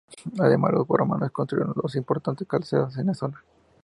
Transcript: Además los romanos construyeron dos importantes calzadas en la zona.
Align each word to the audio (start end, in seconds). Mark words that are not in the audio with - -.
Además 0.39 0.73
los 0.73 0.87
romanos 0.87 1.29
construyeron 1.29 1.75
dos 1.79 1.95
importantes 1.95 2.47
calzadas 2.47 2.97
en 2.97 3.05
la 3.05 3.13
zona. 3.13 3.39